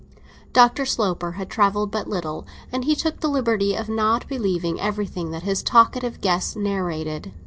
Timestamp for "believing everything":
4.27-5.29